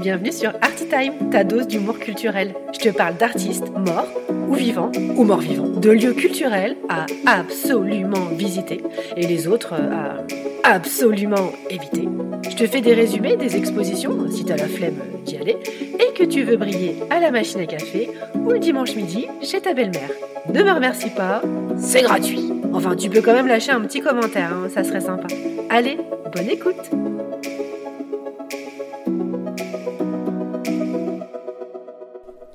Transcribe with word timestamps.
Bienvenue 0.00 0.32
sur 0.32 0.50
Artitime, 0.60 1.30
ta 1.30 1.44
dose 1.44 1.68
d'humour 1.68 1.98
culturel. 1.98 2.54
Je 2.72 2.78
te 2.80 2.88
parle 2.88 3.16
d'artistes 3.16 3.70
morts 3.70 4.08
ou 4.48 4.54
vivants 4.54 4.90
ou 5.16 5.22
morts 5.22 5.38
vivants, 5.38 5.68
de 5.68 5.90
lieux 5.90 6.12
culturels 6.12 6.76
à 6.88 7.06
absolument 7.26 8.26
visiter 8.36 8.82
et 9.16 9.26
les 9.26 9.46
autres 9.46 9.74
à 9.74 10.16
absolument 10.64 11.52
éviter. 11.70 12.08
Je 12.50 12.56
te 12.56 12.66
fais 12.66 12.80
des 12.80 12.94
résumés 12.94 13.36
des 13.36 13.56
expositions 13.56 14.28
si 14.28 14.44
t'as 14.44 14.56
la 14.56 14.68
flemme 14.68 14.98
d'y 15.24 15.36
aller 15.36 15.56
et 16.00 16.12
que 16.14 16.24
tu 16.24 16.42
veux 16.42 16.56
briller 16.56 16.96
à 17.10 17.20
la 17.20 17.30
machine 17.30 17.60
à 17.60 17.66
café 17.66 18.10
ou 18.34 18.50
le 18.50 18.58
dimanche 18.58 18.96
midi 18.96 19.28
chez 19.40 19.60
ta 19.60 19.72
belle-mère. 19.72 20.10
Ne 20.52 20.64
me 20.64 20.72
remercie 20.72 21.10
pas, 21.10 21.42
c'est 21.78 22.02
gratuit. 22.02 22.61
Enfin, 22.74 22.96
tu 22.96 23.10
peux 23.10 23.20
quand 23.20 23.34
même 23.34 23.46
lâcher 23.46 23.70
un 23.70 23.80
petit 23.82 24.00
commentaire, 24.00 24.52
hein, 24.52 24.68
ça 24.68 24.82
serait 24.82 25.00
sympa. 25.00 25.26
Allez, 25.68 25.98
bonne 26.34 26.48
écoute 26.48 26.90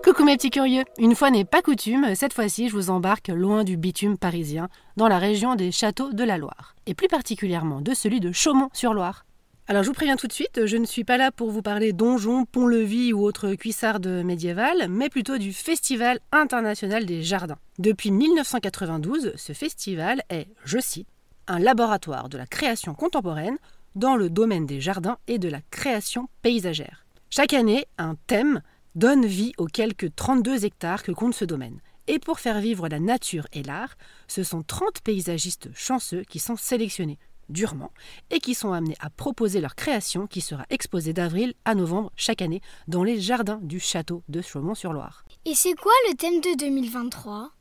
Coucou 0.03 0.23
mes 0.23 0.37
petits 0.37 0.49
curieux, 0.49 0.83
une 0.97 1.13
fois 1.13 1.29
n'est 1.29 1.45
pas 1.45 1.61
coutume, 1.61 2.15
cette 2.15 2.33
fois-ci 2.33 2.69
je 2.69 2.73
vous 2.73 2.89
embarque 2.89 3.27
loin 3.27 3.63
du 3.63 3.77
bitume 3.77 4.17
parisien, 4.17 4.69
dans 4.95 5.07
la 5.07 5.19
région 5.19 5.53
des 5.55 5.71
châteaux 5.71 6.11
de 6.11 6.23
la 6.23 6.39
Loire, 6.39 6.75
et 6.87 6.95
plus 6.95 7.07
particulièrement 7.07 7.81
de 7.81 7.93
celui 7.93 8.19
de 8.19 8.31
Chaumont-sur-Loire. 8.31 9.26
Alors 9.69 9.83
je 9.83 9.89
vous 9.89 9.93
préviens 9.93 10.15
tout 10.15 10.27
de 10.27 10.33
suite, 10.33 10.65
je 10.65 10.77
ne 10.77 10.85
suis 10.85 11.03
pas 11.03 11.17
là 11.17 11.29
pour 11.29 11.51
vous 11.51 11.61
parler 11.61 11.91
donjons, 11.91 12.45
pont-levis 12.45 13.11
ou 13.11 13.25
autres 13.25 13.53
cuissardes 13.55 14.07
médiévales, 14.07 14.87
mais 14.87 15.09
plutôt 15.09 15.37
du 15.37 15.51
Festival 15.51 16.19
international 16.31 17.05
des 17.05 17.21
jardins. 17.21 17.57
Depuis 17.77 18.11
1992, 18.11 19.33
ce 19.35 19.51
festival 19.51 20.21
est, 20.29 20.47
je 20.63 20.79
cite, 20.79 21.09
un 21.47 21.59
laboratoire 21.59 22.29
de 22.29 22.37
la 22.37 22.45
création 22.45 22.93
contemporaine 22.93 23.57
dans 23.95 24.15
le 24.15 24.29
domaine 24.29 24.65
des 24.65 24.79
jardins 24.79 25.17
et 25.27 25.37
de 25.37 25.49
la 25.49 25.59
création 25.69 26.29
paysagère. 26.41 27.05
Chaque 27.29 27.51
année, 27.51 27.87
un 27.97 28.15
thème 28.27 28.61
donne 28.95 29.25
vie 29.25 29.51
aux 29.57 29.65
quelques 29.65 30.15
32 30.15 30.63
hectares 30.63 31.03
que 31.03 31.11
compte 31.11 31.35
ce 31.35 31.43
domaine. 31.43 31.81
Et 32.07 32.19
pour 32.19 32.39
faire 32.39 32.61
vivre 32.61 32.87
la 32.87 33.01
nature 33.01 33.47
et 33.51 33.63
l'art, 33.63 33.97
ce 34.29 34.43
sont 34.43 34.63
30 34.63 35.01
paysagistes 35.01 35.67
chanceux 35.75 36.23
qui 36.23 36.39
sont 36.39 36.55
sélectionnés 36.55 37.19
durement 37.49 37.91
et 38.29 38.39
qui 38.39 38.53
sont 38.53 38.73
amenés 38.73 38.97
à 38.99 39.09
proposer 39.09 39.61
leur 39.61 39.75
création 39.75 40.27
qui 40.27 40.41
sera 40.41 40.65
exposée 40.69 41.13
d'avril 41.13 41.53
à 41.65 41.75
novembre 41.75 42.11
chaque 42.15 42.41
année 42.41 42.61
dans 42.87 43.03
les 43.03 43.19
jardins 43.19 43.59
du 43.61 43.79
château 43.79 44.23
de 44.29 44.41
Chaumont-sur-Loire. 44.41 45.23
Et 45.45 45.55
c'est 45.55 45.75
quoi 45.75 45.93
le 46.09 46.15
thème 46.15 46.41
de 46.41 46.57
2023 46.57 47.51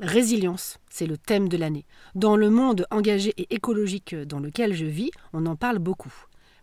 Résilience, 0.00 0.78
c'est 0.88 1.06
le 1.06 1.18
thème 1.18 1.48
de 1.48 1.58
l'année. 1.58 1.84
Dans 2.14 2.36
le 2.36 2.48
monde 2.48 2.86
engagé 2.90 3.34
et 3.36 3.54
écologique 3.54 4.14
dans 4.14 4.40
lequel 4.40 4.72
je 4.72 4.86
vis, 4.86 5.10
on 5.34 5.44
en 5.44 5.56
parle 5.56 5.78
beaucoup. 5.78 6.12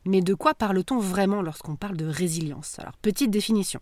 Mais 0.05 0.21
de 0.21 0.33
quoi 0.33 0.55
parle-t-on 0.55 0.99
vraiment 0.99 1.41
lorsqu'on 1.41 1.75
parle 1.75 1.97
de 1.97 2.07
résilience? 2.07 2.79
Alors, 2.79 2.97
petite 2.97 3.29
définition. 3.29 3.79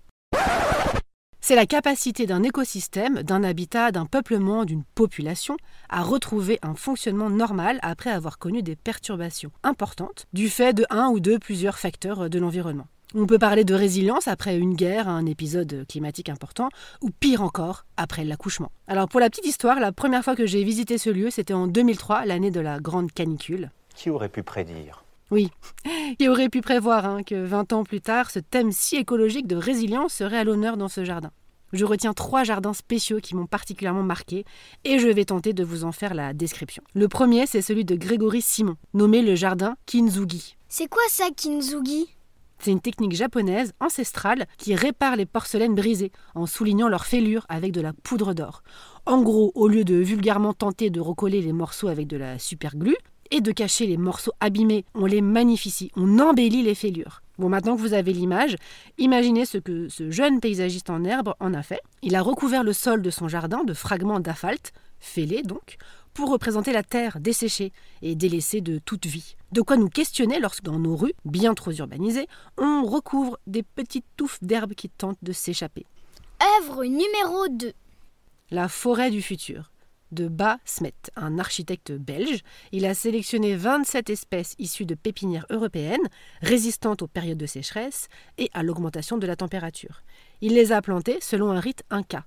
C'est 1.47 1.53
la 1.53 1.67
capacité 1.67 2.25
d'un 2.25 2.41
écosystème, 2.41 3.21
d'un 3.21 3.43
habitat, 3.43 3.91
d'un 3.91 4.07
peuplement, 4.07 4.65
d'une 4.65 4.83
population 4.83 5.57
à 5.89 6.01
retrouver 6.01 6.57
un 6.63 6.73
fonctionnement 6.73 7.29
normal 7.29 7.77
après 7.83 8.09
avoir 8.09 8.39
connu 8.39 8.63
des 8.63 8.75
perturbations 8.75 9.51
importantes 9.61 10.25
du 10.33 10.49
fait 10.49 10.73
de 10.73 10.87
un 10.89 11.09
ou 11.09 11.19
de 11.19 11.37
plusieurs 11.37 11.77
facteurs 11.77 12.31
de 12.31 12.39
l'environnement. 12.39 12.87
On 13.13 13.27
peut 13.27 13.37
parler 13.37 13.63
de 13.63 13.75
résilience 13.75 14.27
après 14.27 14.57
une 14.57 14.73
guerre, 14.73 15.07
un 15.07 15.27
épisode 15.27 15.85
climatique 15.87 16.29
important, 16.29 16.69
ou 17.03 17.11
pire 17.11 17.43
encore, 17.43 17.85
après 17.95 18.23
l'accouchement. 18.25 18.71
Alors 18.87 19.07
pour 19.07 19.19
la 19.19 19.29
petite 19.29 19.45
histoire, 19.45 19.79
la 19.79 19.91
première 19.91 20.23
fois 20.23 20.35
que 20.35 20.47
j'ai 20.47 20.63
visité 20.63 20.97
ce 20.97 21.11
lieu, 21.11 21.29
c'était 21.29 21.53
en 21.53 21.67
2003, 21.67 22.25
l'année 22.25 22.49
de 22.49 22.59
la 22.59 22.79
grande 22.79 23.11
canicule. 23.11 23.69
Qui 23.93 24.09
aurait 24.09 24.29
pu 24.29 24.41
prédire? 24.41 25.04
Oui, 25.31 25.49
qui 26.19 26.29
aurait 26.29 26.49
pu 26.49 26.61
prévoir 26.61 27.05
hein, 27.05 27.23
que 27.23 27.35
20 27.35 27.73
ans 27.73 27.83
plus 27.83 28.01
tard, 28.01 28.29
ce 28.29 28.39
thème 28.39 28.71
si 28.71 28.95
écologique 28.95 29.47
de 29.47 29.55
résilience 29.55 30.13
serait 30.13 30.37
à 30.37 30.43
l'honneur 30.43 30.77
dans 30.77 30.87
ce 30.87 31.03
jardin. 31.03 31.31
Je 31.73 31.83
retiens 31.83 32.13
trois 32.13 32.43
jardins 32.43 32.73
spéciaux 32.73 33.19
qui 33.19 33.35
m'ont 33.35 33.47
particulièrement 33.47 34.03
marqué 34.03 34.45
et 34.83 34.99
je 34.99 35.07
vais 35.07 35.25
tenter 35.25 35.51
de 35.51 35.63
vous 35.63 35.83
en 35.83 35.91
faire 35.91 36.13
la 36.13 36.33
description. 36.33 36.83
Le 36.93 37.07
premier, 37.07 37.47
c'est 37.47 37.61
celui 37.61 37.83
de 37.85 37.95
Grégory 37.95 38.41
Simon, 38.41 38.77
nommé 38.93 39.21
le 39.21 39.35
jardin 39.35 39.75
Kinzugi. 39.85 40.55
C'est 40.69 40.87
quoi 40.87 41.01
ça, 41.09 41.25
Kinzugi? 41.35 42.15
C'est 42.59 42.71
une 42.71 42.79
technique 42.79 43.13
japonaise 43.13 43.73
ancestrale 43.79 44.45
qui 44.57 44.75
répare 44.75 45.17
les 45.17 45.25
porcelaines 45.25 45.75
brisées 45.75 46.11
en 46.33 46.45
soulignant 46.45 46.87
leurs 46.87 47.05
fêlures 47.05 47.45
avec 47.49 47.71
de 47.71 47.81
la 47.81 47.93
poudre 47.93 48.33
d'or. 48.33 48.63
En 49.05 49.21
gros, 49.21 49.51
au 49.55 49.67
lieu 49.67 49.83
de 49.83 49.95
vulgairement 49.95 50.53
tenter 50.53 50.89
de 50.89 51.01
recoller 51.01 51.41
les 51.41 51.51
morceaux 51.51 51.89
avec 51.89 52.07
de 52.07 52.17
la 52.17 52.39
superglue, 52.39 52.95
et 53.31 53.41
de 53.41 53.51
cacher 53.51 53.87
les 53.87 53.97
morceaux 53.97 54.33
abîmés. 54.39 54.85
On 54.93 55.05
les 55.05 55.21
magnifie, 55.21 55.91
on 55.95 56.19
embellit 56.19 56.63
les 56.63 56.75
fêlures. 56.75 57.21
Bon, 57.37 57.49
maintenant 57.49 57.75
que 57.75 57.81
vous 57.81 57.93
avez 57.93 58.13
l'image, 58.13 58.55
imaginez 58.97 59.45
ce 59.45 59.57
que 59.57 59.89
ce 59.89 60.09
jeune 60.09 60.39
paysagiste 60.39 60.89
en 60.89 61.03
herbe 61.03 61.33
en 61.39 61.53
a 61.53 61.63
fait. 61.63 61.81
Il 62.01 62.15
a 62.15 62.21
recouvert 62.21 62.63
le 62.63 62.71
sol 62.71 63.01
de 63.01 63.09
son 63.09 63.27
jardin 63.27 63.63
de 63.63 63.73
fragments 63.73 64.21
d'asphalte, 64.21 64.71
fêlés 64.99 65.43
donc, 65.43 65.77
pour 66.13 66.29
représenter 66.31 66.71
la 66.71 66.83
terre 66.83 67.19
desséchée 67.19 67.73
et 68.01 68.15
délaissée 68.15 68.61
de 68.61 68.79
toute 68.79 69.05
vie. 69.05 69.35
De 69.51 69.61
quoi 69.61 69.75
nous 69.75 69.89
questionner 69.89 70.39
lorsque 70.39 70.63
dans 70.63 70.79
nos 70.79 70.95
rues, 70.95 71.13
bien 71.25 71.53
trop 71.53 71.71
urbanisées, 71.71 72.27
on 72.57 72.85
recouvre 72.85 73.37
des 73.47 73.63
petites 73.63 74.05
touffes 74.15 74.41
d'herbe 74.41 74.73
qui 74.73 74.87
tentent 74.87 75.21
de 75.21 75.33
s'échapper. 75.33 75.85
Œuvre 76.61 76.85
numéro 76.85 77.47
2. 77.49 77.73
La 78.51 78.69
forêt 78.69 79.11
du 79.11 79.21
futur 79.21 79.71
de 80.15 80.27
Bas 80.27 80.57
Smet, 80.65 80.95
un 81.15 81.37
architecte 81.37 81.91
belge. 81.91 82.41
Il 82.71 82.85
a 82.85 82.95
sélectionné 82.95 83.55
27 83.55 84.09
espèces 84.09 84.55
issues 84.57 84.85
de 84.85 84.95
pépinières 84.95 85.45
européennes, 85.51 86.07
résistantes 86.41 87.03
aux 87.03 87.07
périodes 87.07 87.37
de 87.37 87.45
sécheresse 87.45 88.07
et 88.39 88.49
à 88.53 88.63
l'augmentation 88.63 89.19
de 89.19 89.27
la 89.27 89.35
température. 89.35 90.01
Il 90.41 90.53
les 90.53 90.71
a 90.71 90.81
plantées 90.81 91.19
selon 91.21 91.51
un 91.51 91.59
rite 91.59 91.83
inca. 91.91 92.25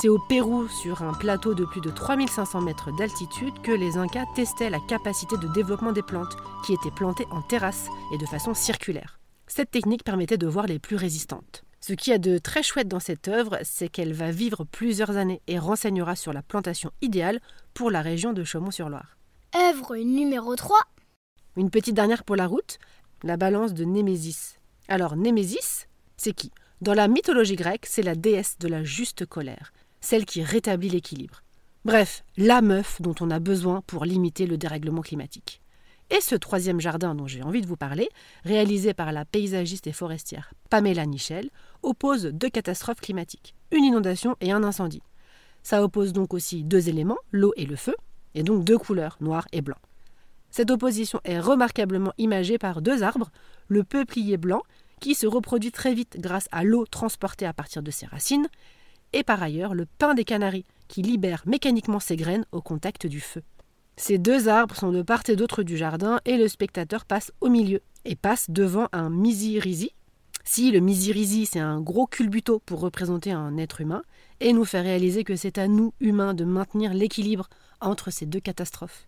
C'est 0.00 0.08
au 0.08 0.20
Pérou, 0.28 0.68
sur 0.68 1.02
un 1.02 1.12
plateau 1.12 1.54
de 1.54 1.64
plus 1.64 1.80
de 1.80 1.90
3500 1.90 2.60
mètres 2.60 2.96
d'altitude, 2.96 3.60
que 3.64 3.72
les 3.72 3.96
Incas 3.96 4.26
testaient 4.36 4.70
la 4.70 4.78
capacité 4.78 5.36
de 5.36 5.48
développement 5.48 5.90
des 5.90 6.02
plantes, 6.02 6.36
qui 6.64 6.72
étaient 6.72 6.92
plantées 6.92 7.26
en 7.32 7.42
terrasse 7.42 7.88
et 8.14 8.18
de 8.18 8.26
façon 8.26 8.54
circulaire. 8.54 9.18
Cette 9.48 9.72
technique 9.72 10.04
permettait 10.04 10.38
de 10.38 10.46
voir 10.46 10.66
les 10.66 10.78
plus 10.78 10.94
résistantes. 10.94 11.64
Ce 11.80 11.92
qui 11.92 12.10
est 12.10 12.18
de 12.18 12.38
très 12.38 12.62
chouette 12.62 12.88
dans 12.88 13.00
cette 13.00 13.28
œuvre, 13.28 13.58
c'est 13.62 13.88
qu'elle 13.88 14.12
va 14.12 14.30
vivre 14.30 14.64
plusieurs 14.64 15.16
années 15.16 15.40
et 15.46 15.58
renseignera 15.58 16.16
sur 16.16 16.32
la 16.32 16.42
plantation 16.42 16.90
idéale 17.02 17.40
pour 17.72 17.90
la 17.90 18.02
région 18.02 18.32
de 18.32 18.44
Chaumont-sur-Loire. 18.44 19.16
Œuvre 19.54 19.96
numéro 19.96 20.56
3. 20.56 20.76
Une 21.56 21.70
petite 21.70 21.94
dernière 21.94 22.24
pour 22.24 22.36
la 22.36 22.46
route, 22.46 22.78
la 23.22 23.36
balance 23.36 23.74
de 23.74 23.84
Némésis. 23.84 24.58
Alors 24.88 25.16
Némésis, 25.16 25.86
c'est 26.16 26.32
qui? 26.32 26.50
Dans 26.80 26.94
la 26.94 27.08
mythologie 27.08 27.56
grecque, 27.56 27.86
c'est 27.86 28.02
la 28.02 28.14
déesse 28.14 28.58
de 28.58 28.68
la 28.68 28.84
juste 28.84 29.24
colère, 29.26 29.72
celle 30.00 30.24
qui 30.24 30.42
rétablit 30.42 30.90
l'équilibre. 30.90 31.42
Bref, 31.84 32.24
la 32.36 32.60
meuf 32.60 33.00
dont 33.00 33.14
on 33.20 33.30
a 33.30 33.38
besoin 33.38 33.82
pour 33.86 34.04
limiter 34.04 34.46
le 34.46 34.58
dérèglement 34.58 35.00
climatique. 35.00 35.62
Et 36.10 36.20
ce 36.20 36.34
troisième 36.34 36.80
jardin 36.80 37.14
dont 37.14 37.26
j'ai 37.26 37.42
envie 37.42 37.60
de 37.60 37.66
vous 37.66 37.76
parler, 37.76 38.08
réalisé 38.44 38.94
par 38.94 39.12
la 39.12 39.24
paysagiste 39.24 39.86
et 39.86 39.92
forestière 39.92 40.52
Pamela 40.70 41.04
Nichel, 41.04 41.50
oppose 41.82 42.26
deux 42.26 42.50
catastrophes 42.50 43.00
climatiques, 43.00 43.54
une 43.70 43.84
inondation 43.84 44.36
et 44.40 44.52
un 44.52 44.64
incendie. 44.64 45.02
Ça 45.62 45.82
oppose 45.82 46.12
donc 46.12 46.34
aussi 46.34 46.64
deux 46.64 46.88
éléments, 46.88 47.18
l'eau 47.32 47.52
et 47.56 47.66
le 47.66 47.76
feu, 47.76 47.94
et 48.34 48.42
donc 48.42 48.64
deux 48.64 48.78
couleurs, 48.78 49.16
noir 49.20 49.46
et 49.52 49.60
blanc. 49.60 49.78
Cette 50.50 50.70
opposition 50.70 51.20
est 51.24 51.40
remarquablement 51.40 52.12
imagée 52.18 52.58
par 52.58 52.80
deux 52.80 53.02
arbres, 53.02 53.30
le 53.68 53.84
peuplier 53.84 54.36
blanc, 54.36 54.62
qui 55.00 55.14
se 55.14 55.26
reproduit 55.26 55.72
très 55.72 55.94
vite 55.94 56.16
grâce 56.18 56.48
à 56.52 56.64
l'eau 56.64 56.86
transportée 56.86 57.46
à 57.46 57.52
partir 57.52 57.82
de 57.82 57.90
ses 57.90 58.06
racines, 58.06 58.48
et 59.12 59.22
par 59.22 59.42
ailleurs 59.42 59.74
le 59.74 59.86
pin 59.86 60.14
des 60.14 60.24
Canaries, 60.24 60.66
qui 60.88 61.02
libère 61.02 61.42
mécaniquement 61.46 62.00
ses 62.00 62.16
graines 62.16 62.46
au 62.52 62.60
contact 62.60 63.06
du 63.06 63.20
feu. 63.20 63.42
Ces 63.96 64.18
deux 64.18 64.48
arbres 64.48 64.76
sont 64.76 64.92
de 64.92 65.02
part 65.02 65.22
et 65.28 65.36
d'autre 65.36 65.62
du 65.62 65.76
jardin 65.76 66.20
et 66.24 66.36
le 66.36 66.48
spectateur 66.48 67.04
passe 67.04 67.32
au 67.40 67.48
milieu 67.48 67.80
et 68.04 68.14
passe 68.14 68.48
devant 68.48 68.88
un 68.92 69.10
misirisi. 69.10 69.90
Si 70.50 70.70
le 70.70 70.80
misirisi 70.80 71.44
c'est 71.44 71.58
un 71.58 71.78
gros 71.78 72.06
culbuto 72.06 72.58
pour 72.58 72.80
représenter 72.80 73.32
un 73.32 73.58
être 73.58 73.82
humain 73.82 74.02
et 74.40 74.54
nous 74.54 74.64
fait 74.64 74.80
réaliser 74.80 75.22
que 75.22 75.36
c'est 75.36 75.58
à 75.58 75.68
nous, 75.68 75.92
humains, 76.00 76.32
de 76.32 76.46
maintenir 76.46 76.94
l'équilibre 76.94 77.50
entre 77.82 78.10
ces 78.10 78.24
deux 78.24 78.40
catastrophes. 78.40 79.06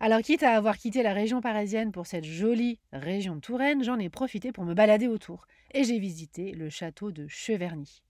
Alors, 0.00 0.22
quitte 0.22 0.42
à 0.42 0.56
avoir 0.56 0.78
quitté 0.78 1.02
la 1.02 1.12
région 1.12 1.42
parisienne 1.42 1.92
pour 1.92 2.06
cette 2.06 2.24
jolie 2.24 2.80
région 2.94 3.36
de 3.36 3.40
Touraine, 3.40 3.84
j'en 3.84 3.98
ai 3.98 4.08
profité 4.08 4.52
pour 4.52 4.64
me 4.64 4.72
balader 4.72 5.06
autour 5.06 5.46
et 5.74 5.84
j'ai 5.84 5.98
visité 5.98 6.52
le 6.52 6.70
château 6.70 7.12
de 7.12 7.26
Cheverny. 7.28 8.02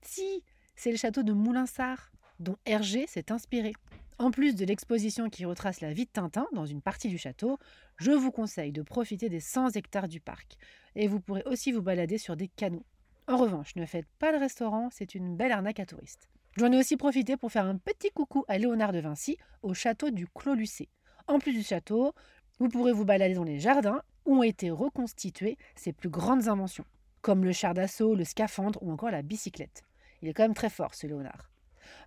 Si, 0.00 0.42
c'est 0.74 0.90
le 0.90 0.96
château 0.96 1.22
de 1.22 1.34
Moulinsart, 1.34 2.10
dont 2.40 2.56
Hergé 2.64 3.06
s'est 3.06 3.30
inspiré. 3.30 3.74
En 4.18 4.30
plus 4.30 4.54
de 4.54 4.64
l'exposition 4.64 5.28
qui 5.28 5.44
retrace 5.44 5.82
la 5.82 5.92
vie 5.92 6.06
de 6.06 6.10
Tintin 6.10 6.46
dans 6.54 6.64
une 6.64 6.80
partie 6.80 7.08
du 7.08 7.18
château, 7.18 7.58
je 7.98 8.12
vous 8.12 8.30
conseille 8.30 8.72
de 8.72 8.80
profiter 8.80 9.28
des 9.28 9.40
100 9.40 9.76
hectares 9.76 10.08
du 10.08 10.20
parc. 10.20 10.56
Et 10.94 11.06
vous 11.06 11.20
pourrez 11.20 11.42
aussi 11.44 11.70
vous 11.70 11.82
balader 11.82 12.16
sur 12.16 12.34
des 12.34 12.48
canaux. 12.48 12.86
En 13.28 13.36
revanche, 13.36 13.76
ne 13.76 13.84
faites 13.84 14.06
pas 14.18 14.32
le 14.32 14.38
restaurant, 14.38 14.88
c'est 14.90 15.14
une 15.14 15.36
belle 15.36 15.52
arnaque 15.52 15.80
à 15.80 15.86
touristes. 15.86 16.30
J'en 16.56 16.72
ai 16.72 16.78
aussi 16.78 16.96
profité 16.96 17.36
pour 17.36 17.52
faire 17.52 17.66
un 17.66 17.76
petit 17.76 18.10
coucou 18.10 18.46
à 18.48 18.56
Léonard 18.56 18.92
de 18.92 19.00
Vinci 19.00 19.36
au 19.62 19.74
château 19.74 20.10
du 20.10 20.26
Clos 20.28 20.54
Lucé. 20.54 20.88
En 21.26 21.38
plus 21.38 21.52
du 21.52 21.62
château, 21.62 22.14
vous 22.58 22.68
pourrez 22.68 22.92
vous 22.92 23.04
balader 23.04 23.34
dans 23.34 23.44
les 23.44 23.60
jardins 23.60 24.00
où 24.24 24.38
ont 24.38 24.42
été 24.42 24.70
reconstituées 24.70 25.58
ses 25.74 25.92
plus 25.92 26.08
grandes 26.08 26.48
inventions, 26.48 26.86
comme 27.20 27.44
le 27.44 27.52
char 27.52 27.74
d'assaut, 27.74 28.14
le 28.14 28.24
scaphandre 28.24 28.82
ou 28.82 28.90
encore 28.90 29.10
la 29.10 29.20
bicyclette. 29.20 29.82
Il 30.22 30.28
est 30.28 30.32
quand 30.32 30.44
même 30.44 30.54
très 30.54 30.70
fort 30.70 30.94
ce 30.94 31.06
Léonard. 31.06 31.50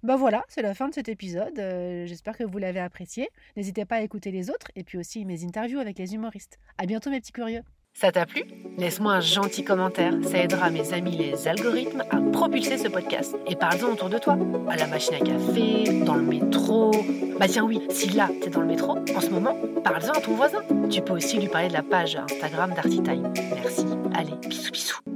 Ben 0.03 0.15
voilà, 0.15 0.43
c'est 0.47 0.61
la 0.61 0.73
fin 0.73 0.89
de 0.89 0.93
cet 0.93 1.09
épisode. 1.09 1.57
Euh, 1.59 2.05
j'espère 2.05 2.37
que 2.37 2.43
vous 2.43 2.57
l'avez 2.57 2.79
apprécié. 2.79 3.29
N'hésitez 3.55 3.85
pas 3.85 3.97
à 3.97 4.01
écouter 4.01 4.31
les 4.31 4.49
autres 4.49 4.67
et 4.75 4.83
puis 4.83 4.97
aussi 4.97 5.25
mes 5.25 5.43
interviews 5.43 5.79
avec 5.79 5.97
les 5.97 6.13
humoristes. 6.13 6.59
À 6.77 6.85
bientôt 6.85 7.09
mes 7.09 7.19
petits 7.19 7.31
curieux. 7.31 7.63
Ça 7.93 8.11
t'a 8.11 8.25
plu? 8.25 8.43
Laisse-moi 8.77 9.13
un 9.13 9.19
gentil 9.19 9.63
commentaire, 9.63 10.13
ça 10.23 10.37
aidera 10.37 10.69
mes 10.69 10.93
amis 10.93 11.17
les 11.17 11.47
algorithmes 11.47 12.03
à 12.09 12.21
propulser 12.31 12.77
ce 12.77 12.87
podcast. 12.87 13.35
Et 13.47 13.55
parle-en 13.55 13.91
autour 13.91 14.09
de 14.09 14.17
toi, 14.17 14.37
à 14.69 14.77
la 14.77 14.87
machine 14.87 15.15
à 15.15 15.19
café, 15.19 16.03
dans 16.05 16.15
le 16.15 16.23
métro. 16.23 16.91
Bah 17.39 17.47
tiens 17.49 17.65
oui, 17.65 17.81
si 17.89 18.09
là 18.11 18.29
t'es 18.41 18.49
dans 18.49 18.61
le 18.61 18.67
métro, 18.67 18.97
en 19.15 19.19
ce 19.19 19.29
moment, 19.29 19.55
parle-en 19.83 20.13
à 20.13 20.21
ton 20.21 20.33
voisin. 20.35 20.61
Tu 20.89 21.01
peux 21.01 21.13
aussi 21.13 21.39
lui 21.39 21.47
parler 21.49 21.67
de 21.67 21.73
la 21.73 21.83
page 21.83 22.15
Instagram 22.15 22.73
d'Artitime. 22.73 23.33
Merci. 23.55 23.85
Allez, 24.13 24.35
bisous 24.47 24.71
bisous. 24.71 25.08